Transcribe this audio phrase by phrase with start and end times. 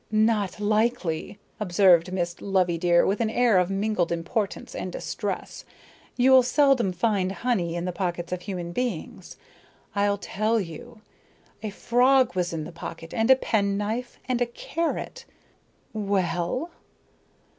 [0.09, 5.63] "Not likely," observed Miss Loveydear with an air of mingled importance and distress.
[6.17, 9.37] "You'll seldom find honey in the pockets of human beings.
[9.93, 11.01] I'll tell you.
[11.61, 15.25] A frog was in the pocket, and a pen knife, and a carrot.
[15.93, 16.71] Well?"